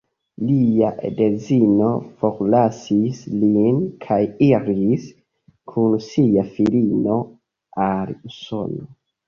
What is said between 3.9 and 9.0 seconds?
kaj iris kun sia filino al Usono.